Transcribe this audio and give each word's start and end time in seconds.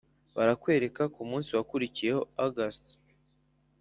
barakwereka 0.35 1.03
ku 1.13 1.21
munsi 1.29 1.49
wakurikiyeho 1.57 2.21
august 2.45 2.85